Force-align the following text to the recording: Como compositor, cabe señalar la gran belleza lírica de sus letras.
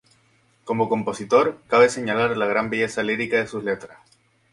Como 0.63 0.89
compositor, 0.89 1.59
cabe 1.67 1.87
señalar 1.89 2.35
la 2.35 2.47
gran 2.47 2.71
belleza 2.71 3.03
lírica 3.03 3.37
de 3.37 3.45
sus 3.45 3.63
letras. 3.63 3.99